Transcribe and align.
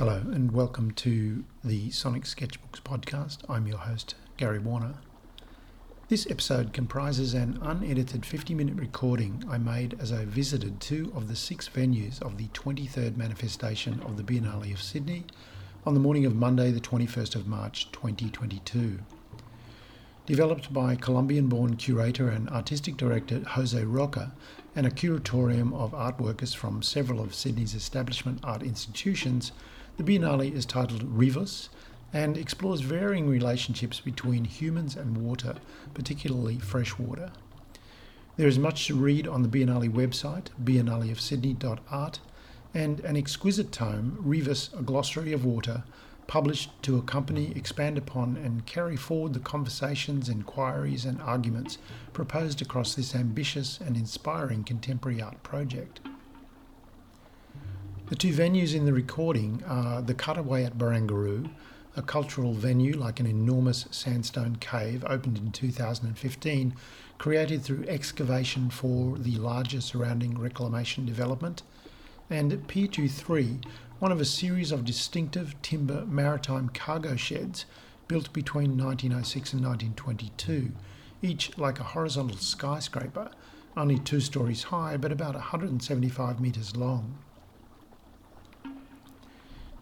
Hello, 0.00 0.22
and 0.32 0.50
welcome 0.52 0.92
to 0.92 1.44
the 1.62 1.90
Sonic 1.90 2.22
Sketchbooks 2.22 2.80
podcast. 2.82 3.40
I'm 3.50 3.66
your 3.66 3.76
host, 3.76 4.14
Gary 4.38 4.58
Warner. 4.58 4.94
This 6.08 6.26
episode 6.30 6.72
comprises 6.72 7.34
an 7.34 7.58
unedited 7.60 8.24
50 8.24 8.54
minute 8.54 8.76
recording 8.76 9.44
I 9.46 9.58
made 9.58 9.98
as 10.00 10.10
I 10.10 10.24
visited 10.24 10.80
two 10.80 11.12
of 11.14 11.28
the 11.28 11.36
six 11.36 11.68
venues 11.68 12.22
of 12.22 12.38
the 12.38 12.46
23rd 12.54 13.18
manifestation 13.18 14.00
of 14.00 14.16
the 14.16 14.22
Biennale 14.22 14.72
of 14.72 14.80
Sydney 14.80 15.26
on 15.84 15.92
the 15.92 16.00
morning 16.00 16.24
of 16.24 16.34
Monday, 16.34 16.70
the 16.70 16.80
21st 16.80 17.34
of 17.34 17.46
March 17.46 17.92
2022. 17.92 19.00
Developed 20.24 20.72
by 20.72 20.96
Colombian 20.96 21.48
born 21.48 21.76
curator 21.76 22.30
and 22.30 22.48
artistic 22.48 22.96
director 22.96 23.40
Jose 23.40 23.84
Roca 23.84 24.32
and 24.74 24.86
a 24.86 24.90
curatorium 24.90 25.74
of 25.74 25.92
art 25.92 26.18
workers 26.18 26.54
from 26.54 26.82
several 26.82 27.20
of 27.20 27.34
Sydney's 27.34 27.74
establishment 27.74 28.40
art 28.42 28.62
institutions, 28.62 29.52
the 29.96 30.04
Biennale 30.04 30.52
is 30.52 30.66
titled 30.66 31.02
Rivus 31.02 31.68
and 32.12 32.36
explores 32.36 32.80
varying 32.80 33.28
relationships 33.28 34.00
between 34.00 34.44
humans 34.44 34.96
and 34.96 35.18
water, 35.18 35.54
particularly 35.94 36.58
fresh 36.58 36.98
water. 36.98 37.30
There 38.36 38.48
is 38.48 38.58
much 38.58 38.86
to 38.86 38.94
read 38.94 39.28
on 39.28 39.42
the 39.42 39.48
Biennale 39.48 39.92
website, 39.92 40.46
biennaleofsydney.art, 40.62 42.20
and 42.72 43.00
an 43.00 43.16
exquisite 43.16 43.72
tome, 43.72 44.18
Rivus, 44.24 44.72
A 44.78 44.82
Glossary 44.82 45.32
of 45.32 45.44
Water, 45.44 45.84
published 46.26 46.70
to 46.82 46.96
accompany, 46.96 47.50
expand 47.56 47.98
upon, 47.98 48.36
and 48.36 48.64
carry 48.64 48.96
forward 48.96 49.34
the 49.34 49.40
conversations, 49.40 50.28
inquiries, 50.28 51.04
and 51.04 51.20
arguments 51.20 51.78
proposed 52.12 52.62
across 52.62 52.94
this 52.94 53.14
ambitious 53.14 53.80
and 53.80 53.96
inspiring 53.96 54.62
contemporary 54.62 55.20
art 55.20 55.42
project. 55.42 56.00
The 58.10 58.16
two 58.16 58.32
venues 58.32 58.74
in 58.74 58.86
the 58.86 58.92
recording 58.92 59.62
are 59.68 60.02
the 60.02 60.14
Cutaway 60.14 60.64
at 60.64 60.76
Barangaroo, 60.76 61.48
a 61.94 62.02
cultural 62.02 62.54
venue 62.54 62.96
like 62.96 63.20
an 63.20 63.26
enormous 63.26 63.86
sandstone 63.92 64.56
cave 64.56 65.04
opened 65.06 65.38
in 65.38 65.52
2015, 65.52 66.74
created 67.18 67.62
through 67.62 67.84
excavation 67.86 68.68
for 68.68 69.16
the 69.16 69.36
larger 69.36 69.80
surrounding 69.80 70.36
reclamation 70.36 71.06
development, 71.06 71.62
and 72.28 72.66
Pier 72.66 72.88
23, 72.88 73.60
one 74.00 74.10
of 74.10 74.20
a 74.20 74.24
series 74.24 74.72
of 74.72 74.84
distinctive 74.84 75.54
timber 75.62 76.04
maritime 76.04 76.68
cargo 76.70 77.14
sheds 77.14 77.64
built 78.08 78.32
between 78.32 78.76
1906 78.76 79.52
and 79.52 79.64
1922, 79.64 80.72
each 81.22 81.56
like 81.56 81.78
a 81.78 81.84
horizontal 81.84 82.38
skyscraper, 82.38 83.30
only 83.76 84.00
two 84.00 84.18
stories 84.18 84.64
high 84.64 84.96
but 84.96 85.12
about 85.12 85.34
175 85.34 86.40
metres 86.40 86.74
long. 86.74 87.16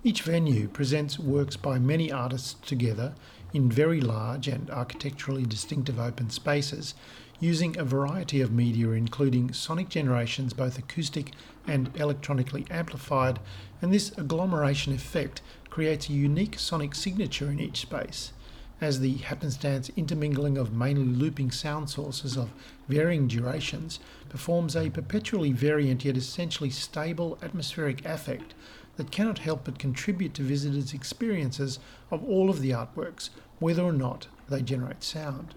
Each 0.04 0.22
venue 0.22 0.68
presents 0.68 1.18
works 1.18 1.56
by 1.56 1.80
many 1.80 2.12
artists 2.12 2.54
together 2.64 3.14
in 3.52 3.68
very 3.68 4.00
large 4.00 4.46
and 4.46 4.70
architecturally 4.70 5.44
distinctive 5.44 5.98
open 5.98 6.30
spaces 6.30 6.94
using 7.40 7.76
a 7.76 7.84
variety 7.84 8.40
of 8.40 8.52
media, 8.52 8.90
including 8.90 9.52
sonic 9.52 9.88
generations, 9.88 10.52
both 10.52 10.78
acoustic 10.78 11.32
and 11.66 11.90
electronically 11.96 12.64
amplified, 12.70 13.40
and 13.82 13.92
this 13.92 14.16
agglomeration 14.16 14.92
effect 14.92 15.42
creates 15.68 16.08
a 16.08 16.12
unique 16.12 16.60
sonic 16.60 16.94
signature 16.94 17.50
in 17.50 17.58
each 17.58 17.80
space. 17.80 18.32
As 18.80 19.00
the 19.00 19.14
happenstance 19.14 19.90
intermingling 19.96 20.56
of 20.56 20.72
mainly 20.72 21.06
looping 21.06 21.50
sound 21.50 21.90
sources 21.90 22.36
of 22.36 22.52
varying 22.88 23.26
durations 23.26 23.98
performs 24.28 24.76
a 24.76 24.90
perpetually 24.90 25.50
variant 25.50 26.04
yet 26.04 26.16
essentially 26.16 26.70
stable 26.70 27.36
atmospheric 27.42 28.04
affect 28.04 28.54
that 28.98 29.12
cannot 29.12 29.38
help 29.38 29.64
but 29.64 29.78
contribute 29.78 30.34
to 30.34 30.42
visitors' 30.42 30.92
experiences 30.92 31.78
of 32.10 32.22
all 32.24 32.50
of 32.50 32.60
the 32.60 32.72
artworks, 32.72 33.30
whether 33.60 33.82
or 33.82 33.92
not 33.92 34.26
they 34.48 34.60
generate 34.60 35.02
sound. 35.02 35.54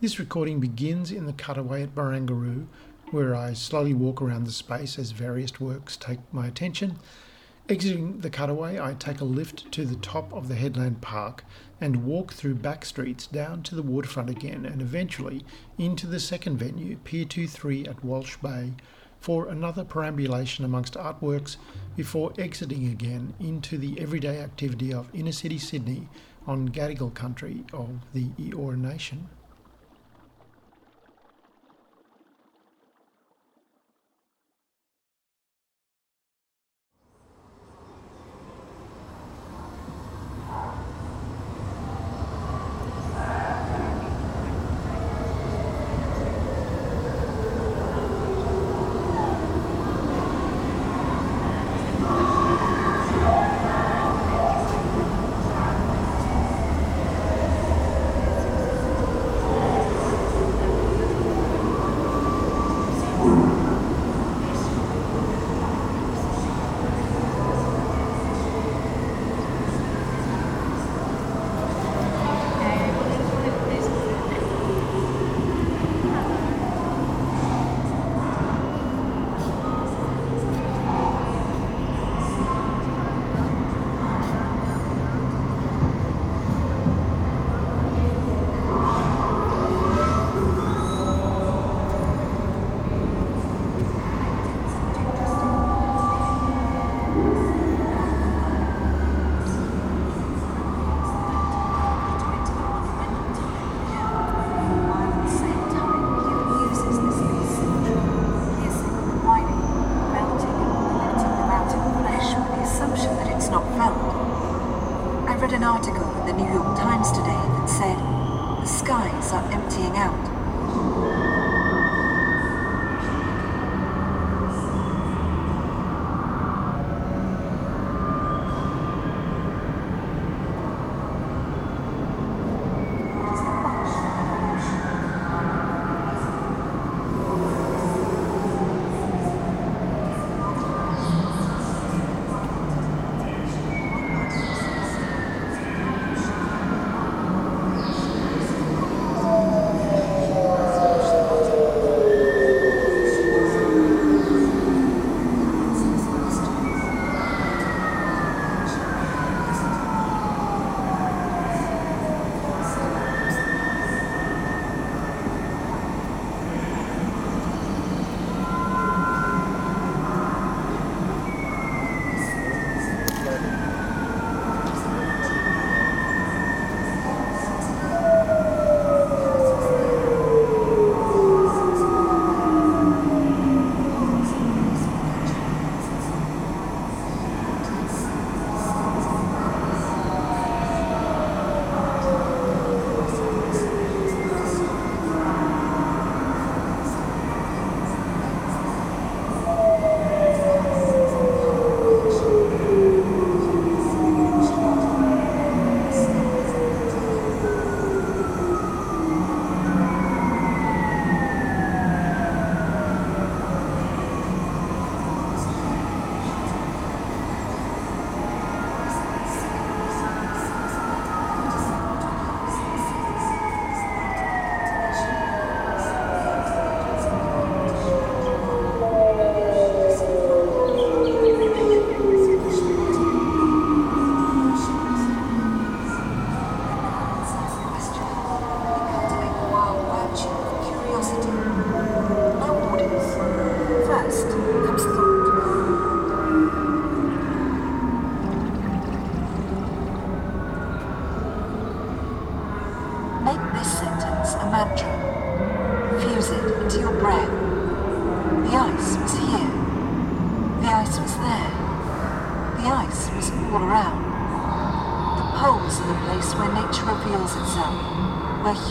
This 0.00 0.20
recording 0.20 0.60
begins 0.60 1.10
in 1.10 1.26
the 1.26 1.32
cutaway 1.32 1.82
at 1.82 1.96
Barangaroo, 1.96 2.68
where 3.10 3.34
I 3.34 3.54
slowly 3.54 3.92
walk 3.92 4.22
around 4.22 4.44
the 4.44 4.52
space 4.52 4.98
as 5.00 5.10
various 5.10 5.58
works 5.58 5.96
take 5.96 6.20
my 6.32 6.46
attention. 6.46 7.00
Exiting 7.68 8.20
the 8.20 8.30
cutaway, 8.30 8.78
I 8.78 8.94
take 8.94 9.20
a 9.20 9.24
lift 9.24 9.70
to 9.72 9.84
the 9.84 9.96
top 9.96 10.32
of 10.32 10.46
the 10.46 10.54
Headland 10.54 11.00
Park 11.00 11.44
and 11.80 12.04
walk 12.04 12.32
through 12.32 12.54
back 12.54 12.84
streets 12.84 13.26
down 13.26 13.64
to 13.64 13.74
the 13.74 13.82
waterfront 13.82 14.30
again 14.30 14.64
and 14.64 14.80
eventually 14.80 15.44
into 15.76 16.06
the 16.06 16.20
second 16.20 16.58
venue, 16.58 16.96
Pier 16.98 17.24
23 17.24 17.86
at 17.86 18.04
Walsh 18.04 18.36
Bay, 18.36 18.74
for 19.20 19.48
another 19.48 19.84
perambulation 19.84 20.64
amongst 20.64 20.94
artworks 20.94 21.56
before 21.96 22.32
exiting 22.38 22.86
again 22.88 23.34
into 23.40 23.76
the 23.78 23.98
everyday 24.00 24.40
activity 24.40 24.92
of 24.92 25.08
inner 25.14 25.32
city 25.32 25.58
Sydney 25.58 26.08
on 26.46 26.68
Gadigal 26.68 27.14
country 27.14 27.64
of 27.72 27.88
the 28.14 28.28
Eora 28.38 28.78
Nation. 28.78 29.28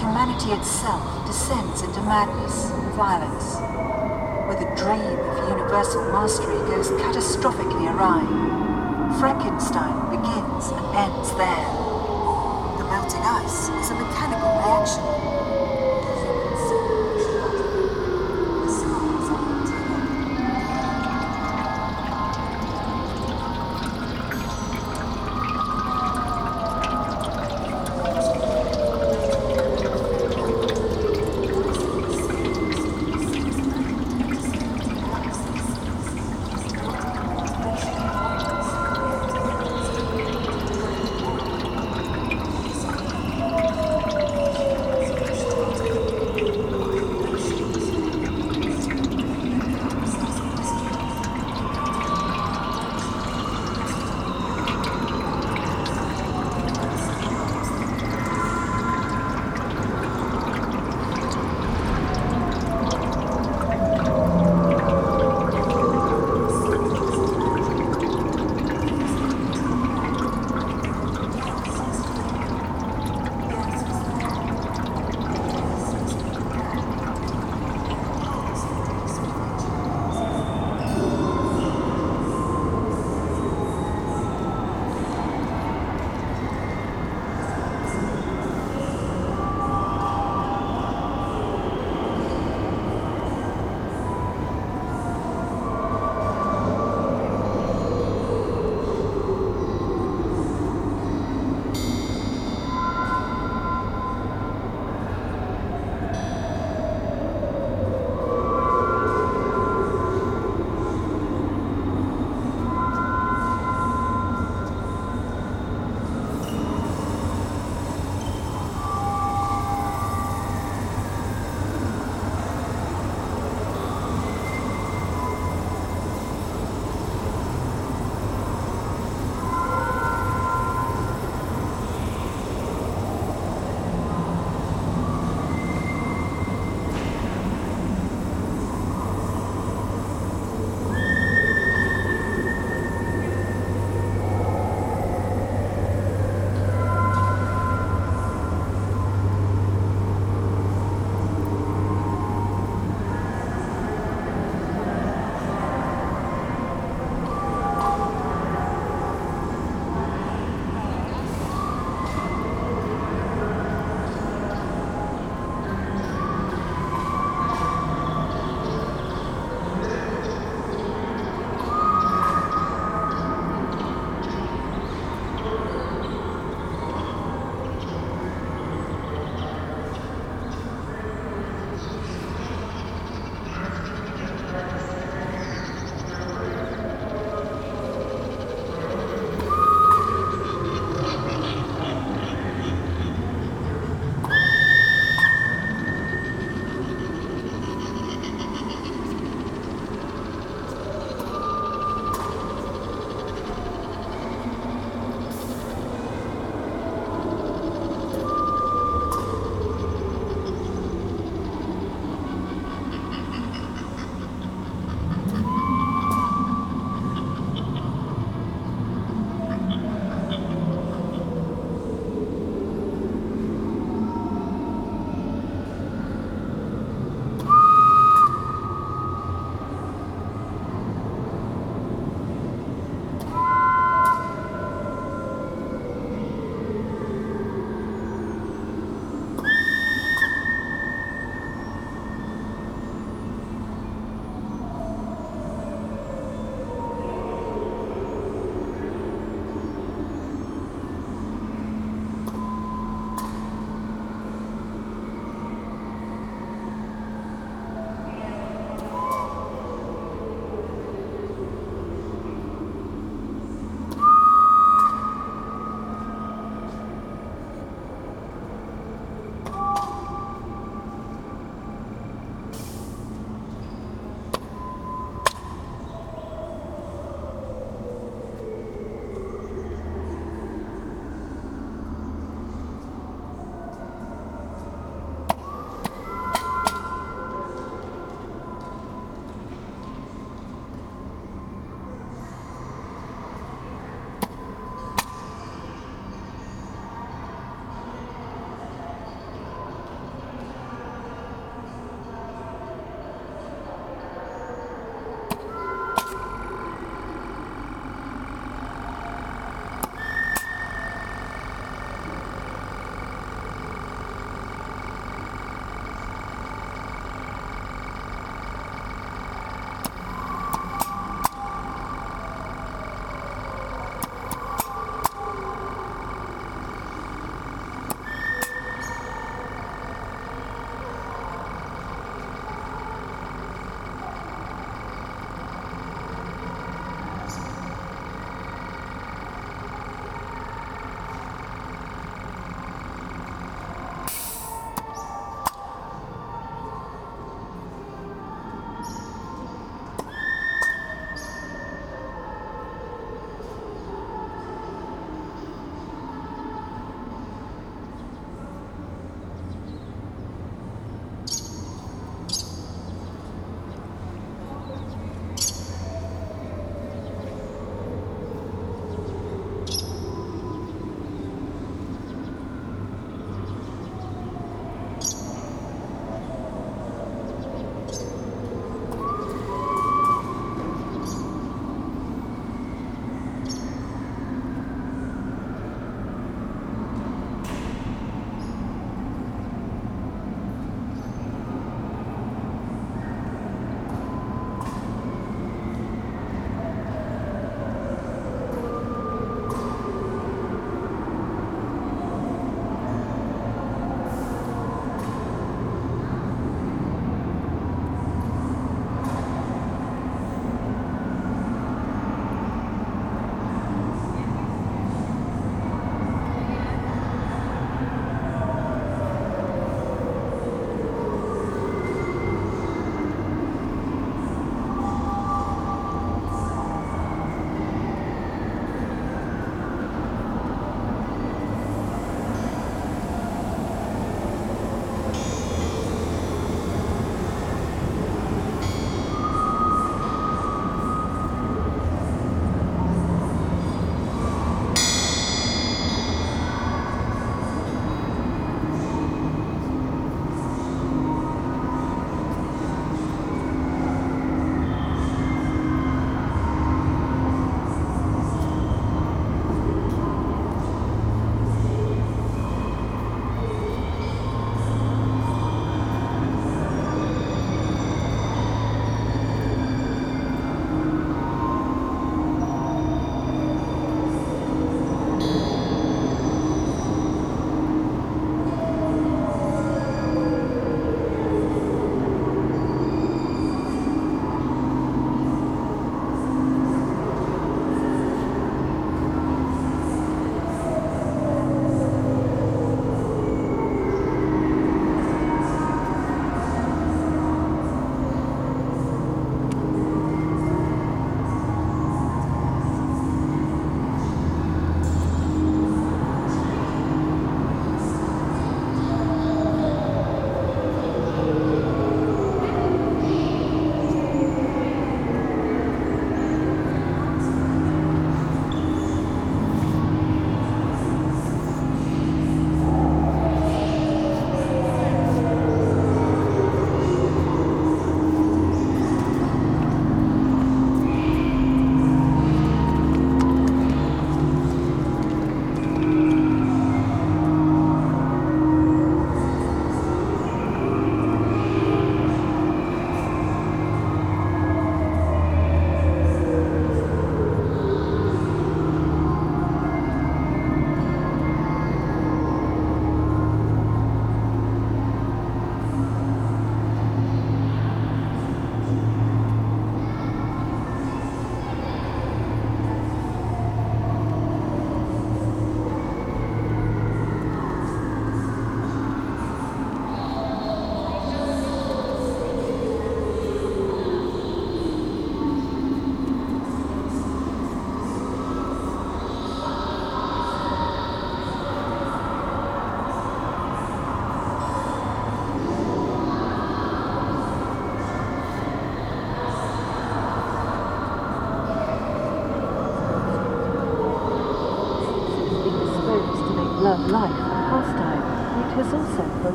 Humanity 0.08 0.52
itself 0.54 1.04
descends 1.28 1.82
into 1.82 2.00
madness 2.04 2.72
and 2.72 2.94
violence, 2.94 3.60
where 4.48 4.56
the 4.56 4.72
dream 4.80 5.20
of 5.20 5.50
universal 5.50 6.02
mastery 6.14 6.56
goes 6.72 6.88
catastrophically 6.92 7.92
awry. 7.92 8.24
Frankenstein 9.20 10.00
begins 10.10 10.72
and 10.72 10.86
ends 10.96 11.36
there. 11.36 11.68
The 12.80 12.86
melting 12.88 13.20
ice 13.20 13.68
is 13.68 13.92
a 13.92 13.96
mechanical 13.96 14.48
reaction. 14.48 15.27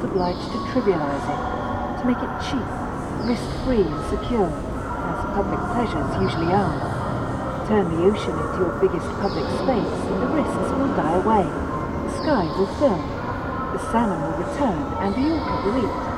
obliged 0.00 0.48
to 0.48 0.58
trivialize 0.72 1.26
it, 1.28 2.00
to 2.00 2.04
make 2.08 2.16
it 2.16 2.32
cheap, 2.40 2.64
risk-free 3.28 3.84
and 3.84 4.04
secure, 4.08 4.48
as 4.48 5.20
public 5.36 5.60
pleasures 5.76 6.08
usually 6.16 6.48
are. 6.56 6.72
Turn 7.68 7.84
the 7.92 8.08
ocean 8.08 8.32
into 8.32 8.56
your 8.64 8.72
biggest 8.80 9.04
public 9.20 9.44
space 9.60 9.94
and 10.08 10.22
the 10.24 10.30
risks 10.32 10.72
will 10.72 10.96
die 10.96 11.20
away. 11.20 11.44
The 11.44 12.12
sky 12.24 12.44
will 12.56 12.72
fill, 12.80 12.96
the 13.76 13.80
salmon 13.92 14.20
will 14.22 14.38
return 14.48 14.80
and 15.04 15.12
the 15.12 15.36
orchid 15.36 15.64
will 15.68 15.84
eat. 15.84 16.11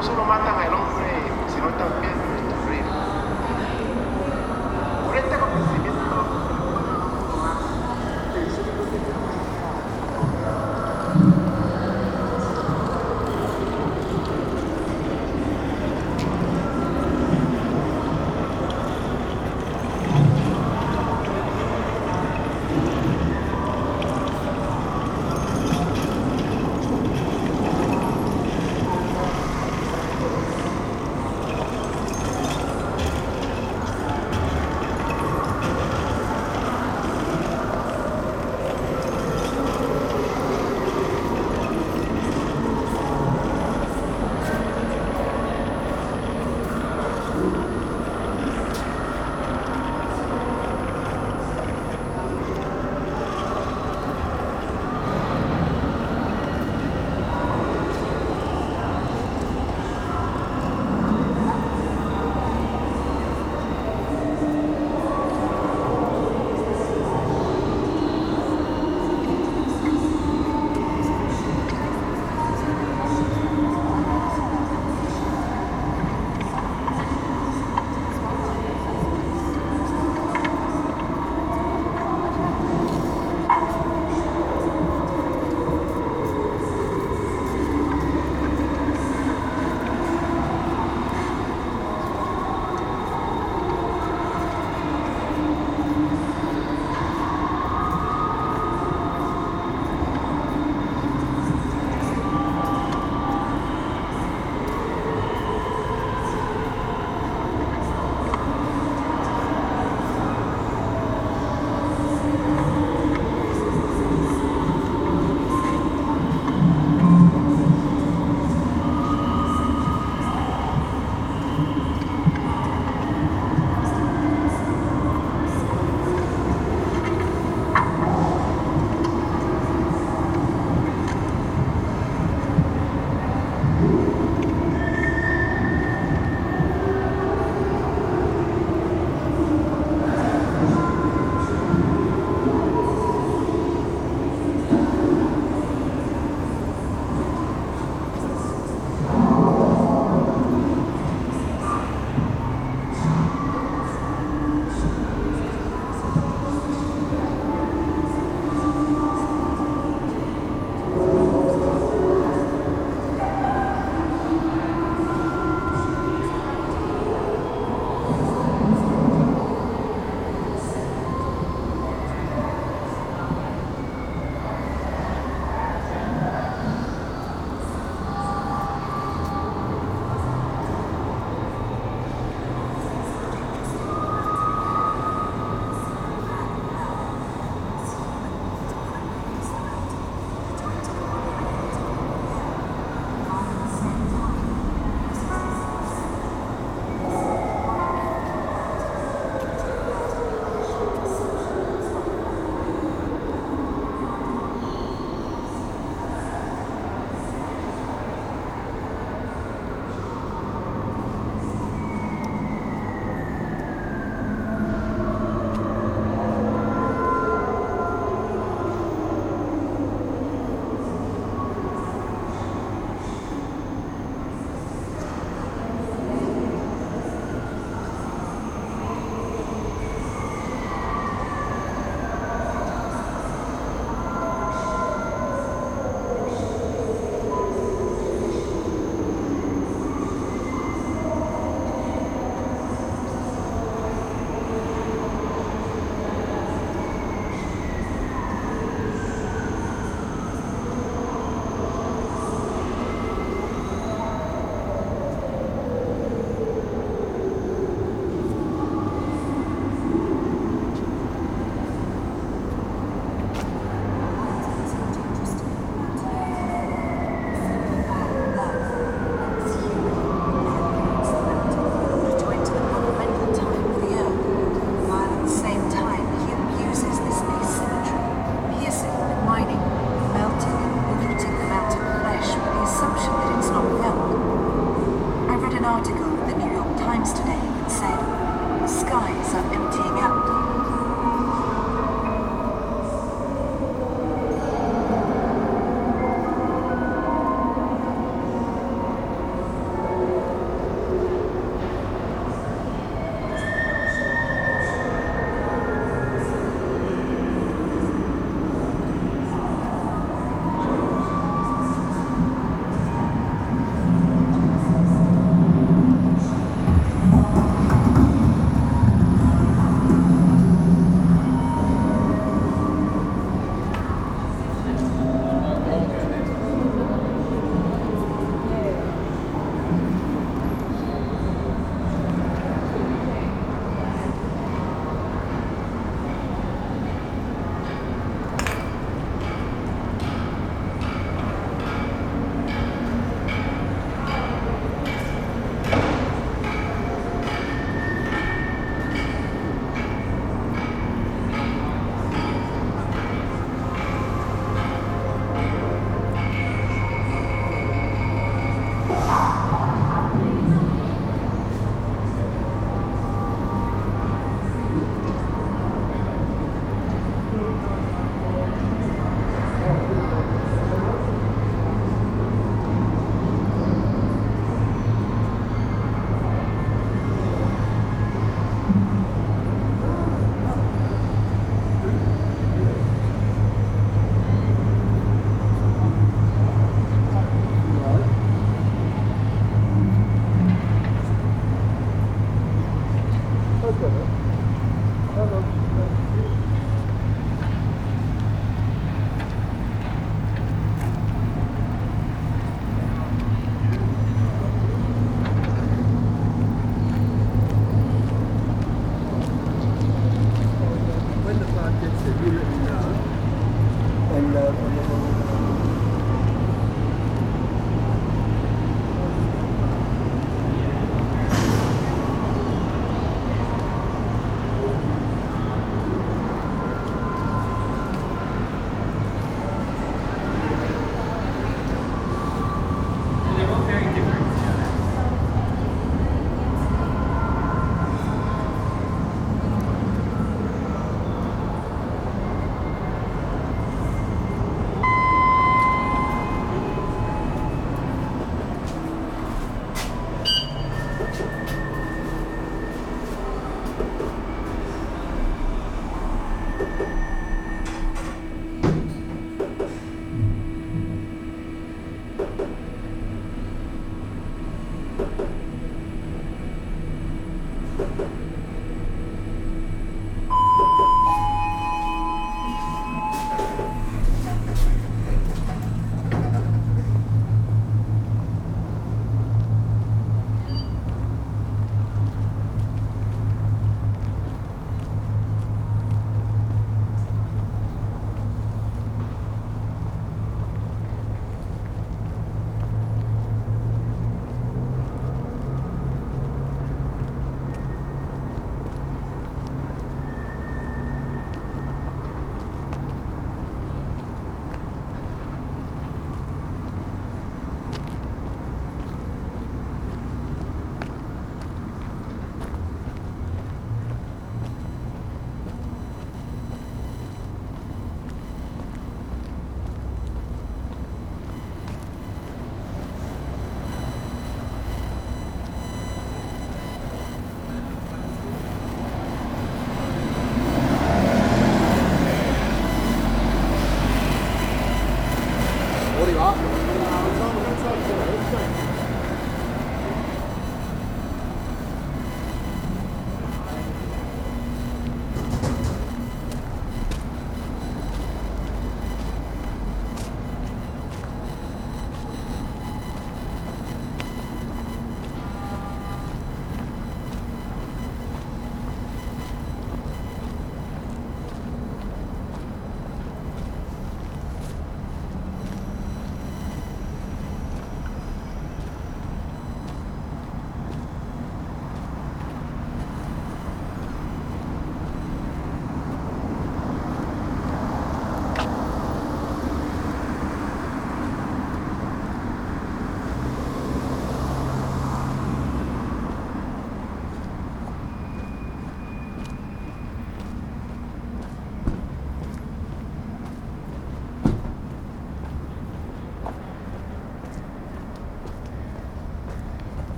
no 0.00 0.06
solo 0.06 0.24
matan 0.24 0.58
al 0.58 0.72
hombre, 0.72 1.30
pues, 1.38 1.52
sino 1.52 1.68
también 1.76 2.09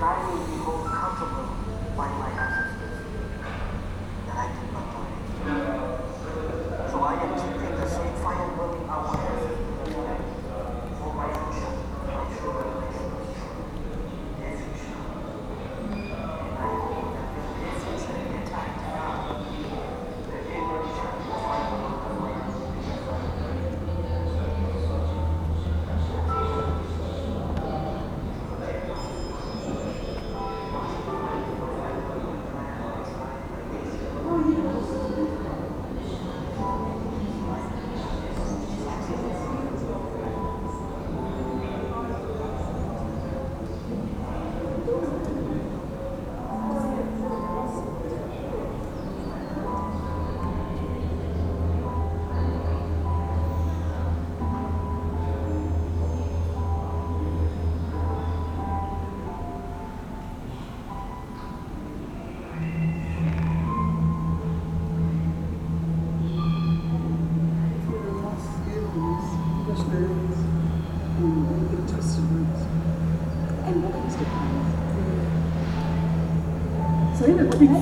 mais 0.00 0.49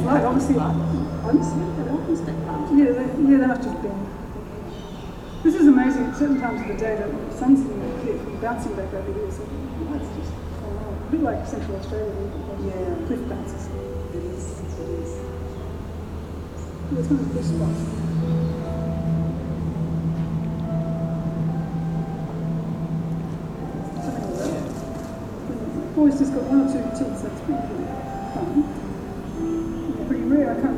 in 0.08 0.16
a 0.16 0.24
big 0.24 0.24
flood, 0.24 0.24
obviously, 0.24 0.58
honestly, 0.58 1.68
yeah, 2.78 2.92
they, 2.92 3.06
yeah, 3.28 3.38
they 3.38 3.46
must 3.46 3.64
have 3.64 3.82
been. 3.82 4.08
This 5.42 5.54
is 5.54 5.66
amazing. 5.68 6.06
At 6.06 6.16
certain 6.16 6.40
times 6.40 6.60
of 6.62 6.68
the 6.68 6.74
day, 6.74 6.96
that 6.96 7.10
the 7.10 7.36
sun's 7.36 7.60
in 7.60 7.78
the 7.78 8.00
cliff 8.00 8.20
and 8.26 8.40
bouncing 8.40 8.74
back 8.74 8.92
over 8.92 9.12
here. 9.12 9.30
So 9.30 9.46
that's 9.92 10.08
just 10.16 10.32
phenomenal. 10.60 10.92
a 10.92 11.10
bit 11.10 11.20
like 11.20 11.46
Central 11.46 11.76
Australia. 11.76 12.12
Yeah, 12.64 13.06
cliff 13.06 13.28
bounces. 13.28 13.68
It 14.14 14.24
is. 14.24 14.60
It 14.60 14.88
is. 14.98 15.10
It's 16.98 17.08
one 17.08 17.20
of 17.20 17.28
the 17.28 17.34
best 17.34 17.48
spots. 17.54 17.80
Always 25.96 26.18
just 26.18 26.32
got 26.32 26.42
one 26.44 26.60
or 26.62 26.68
two 26.72 26.82
teeth, 26.96 27.18
so 27.18 27.26
it's 27.26 27.40
pretty 27.42 27.62
fun. 28.34 28.87
Yeah, 30.38 30.77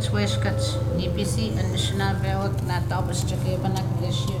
Wiskits, 0.00 0.08
Wiskits, 0.08 0.78
DPC, 0.96 1.58
and 1.58 1.70
Mishnah 1.72 2.18
Beot, 2.22 2.56
Nataw, 2.64 3.04
Mr. 3.04 3.36
Kebanak, 3.36 3.84
bless 3.98 4.26
you. 4.30 4.39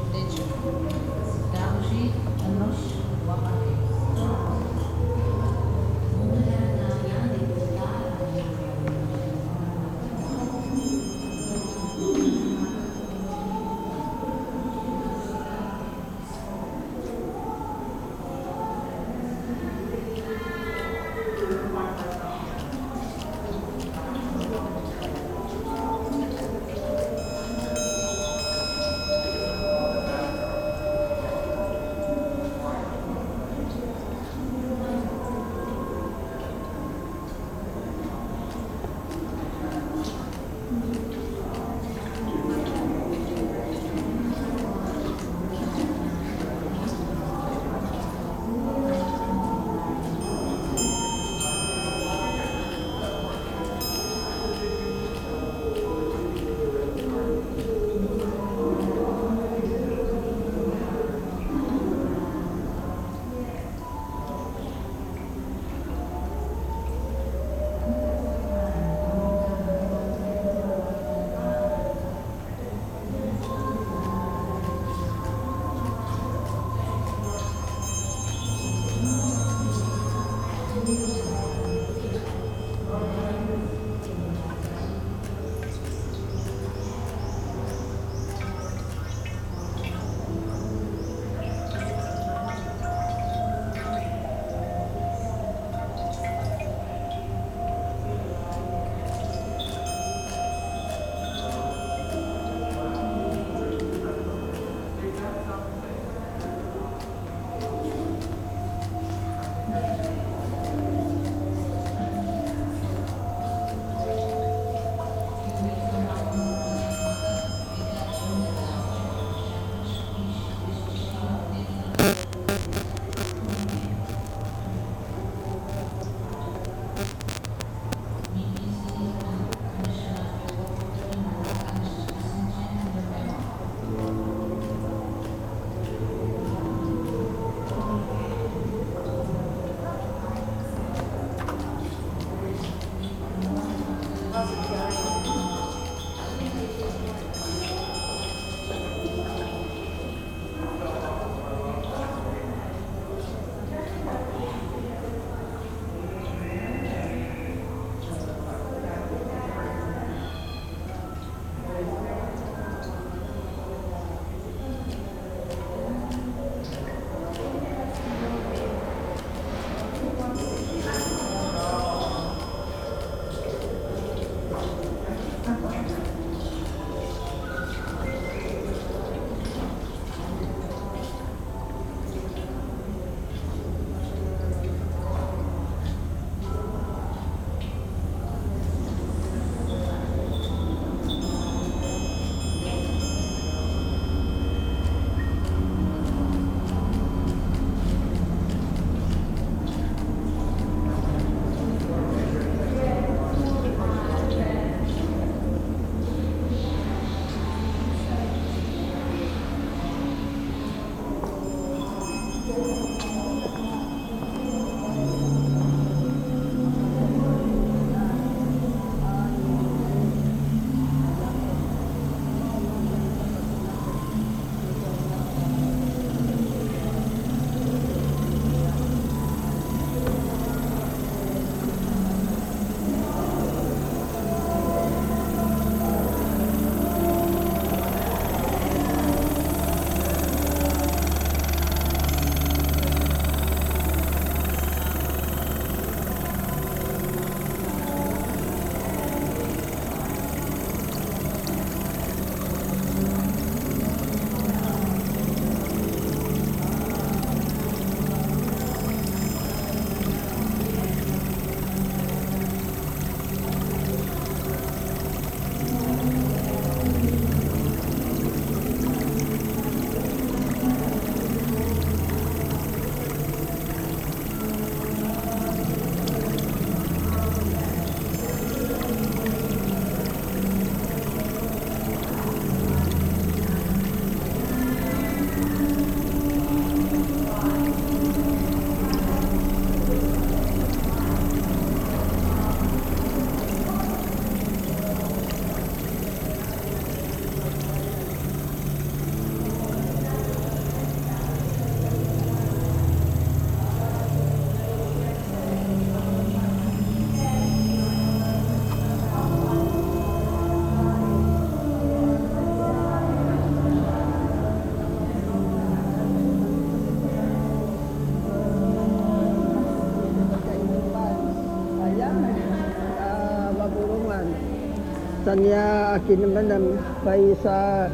niya 325.40 325.96
akin 325.96 326.18
naman 326.20 326.46
na 326.52 326.58
pay 327.00 327.32
sa 327.40 327.88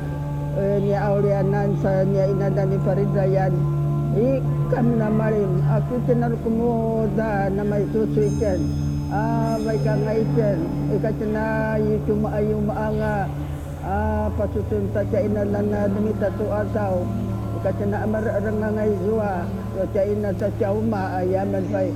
eh, 0.56 0.60
uh, 0.60 0.76
niya 0.82 0.98
Aurianan 1.06 1.78
sa 1.78 2.02
niya 2.02 2.32
inada 2.32 2.66
ni 2.66 2.78
Farida 2.82 3.24
yan. 3.28 3.54
I 4.16 4.40
kami 4.72 4.96
na 4.98 5.12
marim. 5.12 5.60
Ako 5.68 6.00
tinar 6.08 6.32
kumuda 6.42 7.52
na 7.52 7.62
may 7.62 7.84
susuitin. 7.92 8.64
Ah, 9.12 9.54
may 9.62 9.78
kangaitin. 9.84 10.58
Ika 10.96 11.10
eh, 11.12 11.16
tina 11.20 11.76
yung 11.78 12.02
tumaayong. 12.08 12.66
Ah, 13.86 14.26
pasusunta 14.34 15.06
siya 15.12 15.30
inalan 15.30 15.66
na 15.70 15.86
dumita 15.86 16.32
to 16.34 16.46
asaw. 16.50 17.04
Ika 17.62 17.70
eh, 17.70 17.76
tina 17.78 18.02
amarang 18.02 18.56
nga 18.58 18.70
ngay 18.74 18.92
zuwa. 19.06 19.46
So 19.76 19.84
siya 19.92 20.02
inata 20.10 20.48
siya 20.58 20.74
umaayaman 20.74 21.64
pa'y. 21.70 21.90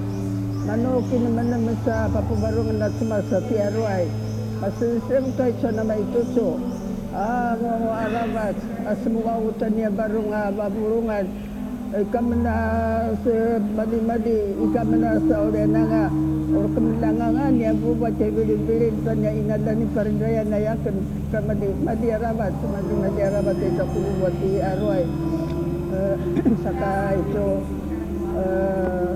Manukin 0.69 1.21
naman 1.25 1.47
naman 1.51 1.77
sa 1.83 2.07
papubarungan 2.13 2.79
na 2.79 2.93
sumasa 3.01 3.41
si 3.49 3.57
Arwai. 3.57 4.05
Ah, 4.05 4.07
ya, 4.07 4.30
kay 4.61 5.53
sa 5.65 5.73
na 5.73 5.81
may 5.81 6.05
tuso. 6.13 6.61
Ah, 7.17 7.57
mga 7.57 7.97
arabat. 8.07 8.57
As 8.85 9.01
mga 9.09 9.35
utan 9.41 9.73
niya 9.73 9.89
barong 9.89 10.31
ah, 10.37 10.53
baburungan. 10.53 11.25
Ikaw 11.91 12.27
na 12.45 12.57
sa 13.25 13.35
madi-madi. 13.57 14.41
Ikaw 14.61 14.85
na 14.85 15.17
sa 15.25 15.37
uli 15.49 15.65
na 15.65 15.83
nga. 15.89 16.07
Or 16.51 16.67
kamilangan 16.77 17.57
niya 17.57 17.73
bubat 17.73 18.21
siya 18.21 18.37
bilin-bilin 18.37 18.95
sa 19.01 19.17
niya 19.17 19.33
inala 19.33 19.73
ni 19.73 19.87
Parindraya 19.97 20.45
na 20.45 20.59
yakin. 20.61 20.97
Kamadi, 21.33 21.69
madi 21.81 22.09
arabat. 22.13 22.53
Madi, 22.53 22.95
madi 23.01 23.21
arabat 23.25 23.59
ito 23.65 23.85
kumubuat 23.97 24.35
di 24.45 24.61
aruay. 24.61 25.05
Eh, 25.91 26.17
saka 26.69 27.17
eh, 27.17 29.13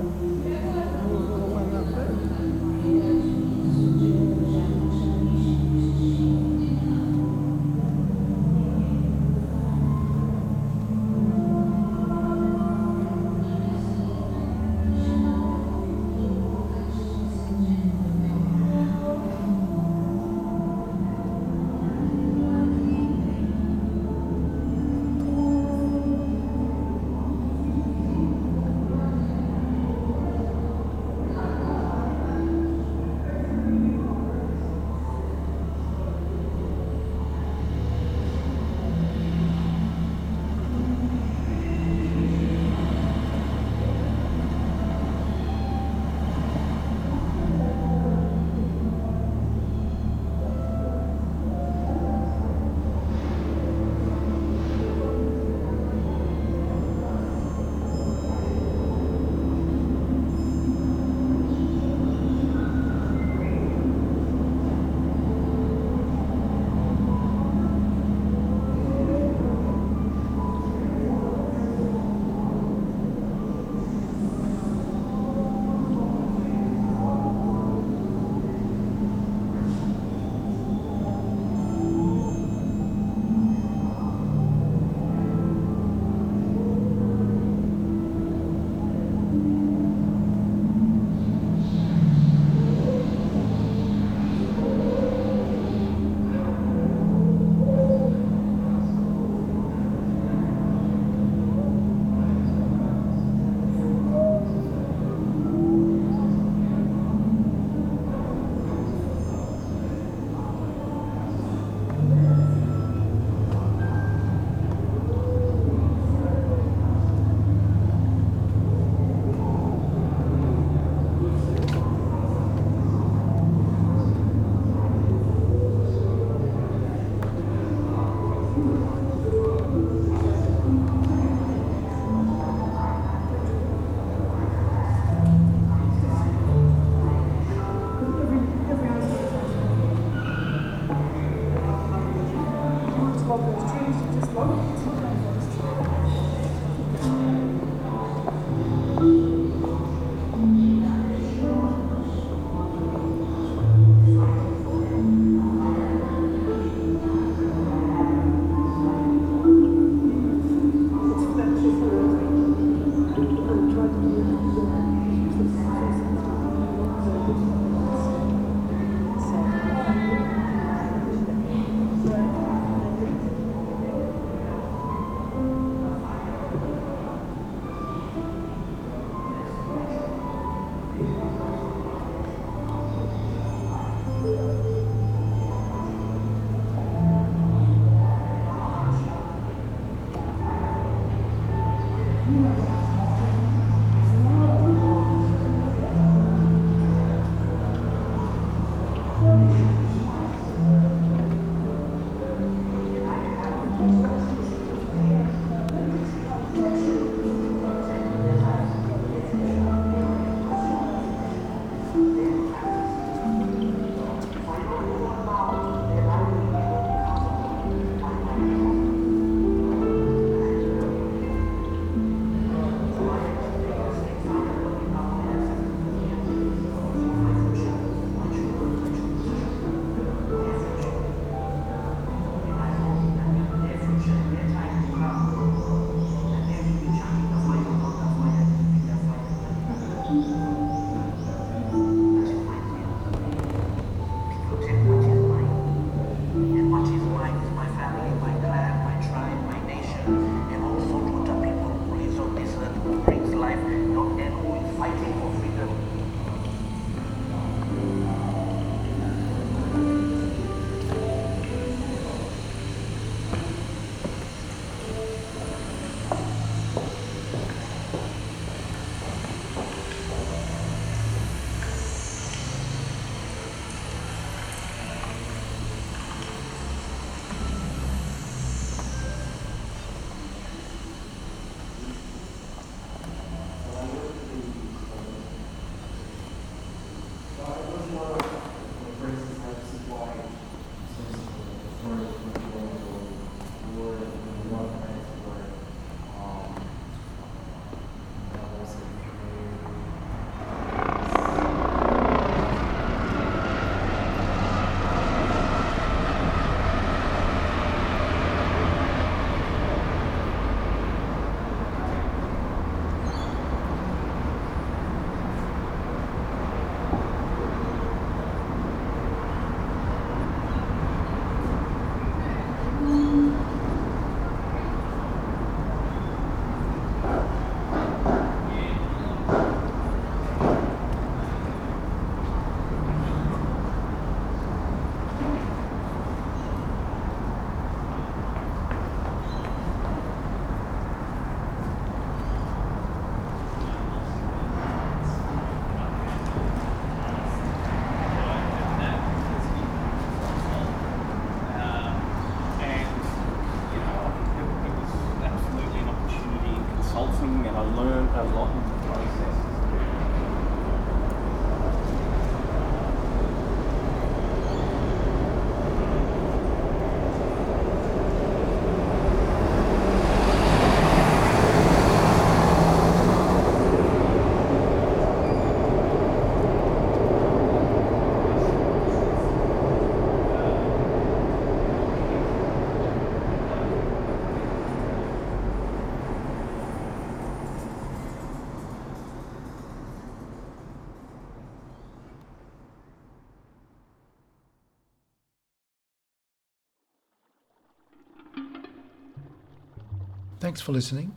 Thanks 400.54 400.62
for 400.62 400.70
listening. 400.70 401.16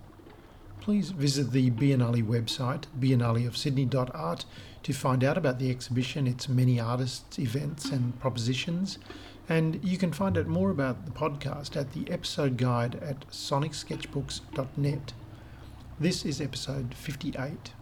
Please 0.82 1.12
visit 1.12 1.52
the 1.52 1.70
Biennale 1.70 2.24
website, 2.24 2.86
biennaleofsydney.art, 3.00 4.46
to 4.82 4.94
find 4.94 5.24
out 5.24 5.38
about 5.38 5.60
the 5.60 5.70
exhibition, 5.70 6.26
its 6.26 6.50
many 6.50 6.80
artists, 6.80 7.38
events, 7.38 7.92
and 7.92 8.20
propositions. 8.20 8.98
And 9.48 9.80
you 9.86 10.00
can 10.00 10.12
find 10.12 10.40
out 10.40 10.48
more 10.48 10.72
about 10.72 11.06
the 11.06 11.12
podcast 11.12 11.78
at 11.78 11.94
the 11.94 12.12
episode 12.12 12.58
guide 12.58 12.96
at 12.96 13.30
sonicsketchbooks.net. 13.30 15.14
This 16.00 16.26
is 16.26 16.42
episode 16.42 16.96
58. 16.96 17.74